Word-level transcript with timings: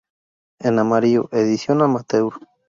En 0.57 0.79
amarillo, 0.79 1.29
edición 1.31 1.83
amateur. 1.83 2.33